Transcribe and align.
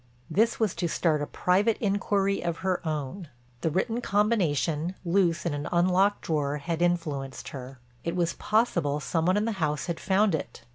This 0.31 0.59
was 0.59 0.73
to 0.81 0.87
start 0.87 1.21
a 1.21 1.27
private 1.27 1.77
inquiry 1.77 2.43
of 2.43 2.57
her 2.65 2.81
own. 2.87 3.27
The 3.61 3.69
written 3.69 4.01
combination, 4.01 4.95
loose 5.05 5.45
in 5.45 5.53
an 5.53 5.69
unlocked 5.71 6.23
drawer, 6.23 6.57
had 6.57 6.81
influenced 6.81 7.49
her; 7.49 7.77
it 8.03 8.15
was 8.15 8.33
possible 8.33 8.99
some 8.99 9.27
one 9.27 9.37
in 9.37 9.45
the 9.45 9.51
house 9.61 9.85
had 9.85 9.99
found 9.99 10.33
it. 10.33 10.63